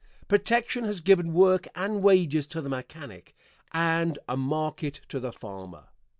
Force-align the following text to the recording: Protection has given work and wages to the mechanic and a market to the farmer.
Protection 0.27 0.83
has 0.85 0.99
given 0.99 1.31
work 1.31 1.67
and 1.75 2.01
wages 2.01 2.47
to 2.47 2.59
the 2.59 2.69
mechanic 2.69 3.35
and 3.71 4.17
a 4.27 4.35
market 4.35 5.01
to 5.09 5.19
the 5.19 5.31
farmer. 5.31 5.89